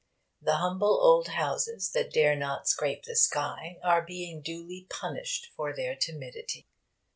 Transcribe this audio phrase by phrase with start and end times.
[0.41, 5.75] The humble old houses that dare not scrape the sky are being duly punished for
[5.75, 6.67] their timidity.